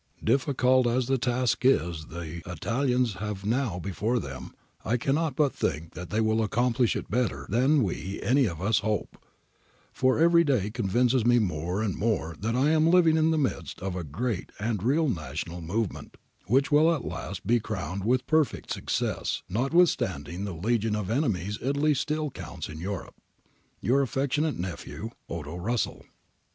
[0.23, 4.51] Difficult as the task is the Italians have now before them,
[4.83, 8.79] I cannot but think that they will accomplish it better than we any of us
[8.79, 9.15] hope,
[9.93, 13.79] for every day convinces me more and more that I am living in the midst
[13.79, 18.71] of a ^reat and real national movement, which will at last be crowned with perfect
[18.71, 23.21] success, notwithstanding the legion of enemies Italy still counts in Europe.'
[23.81, 26.05] Your affectionate nephew, 'Odo Russell.'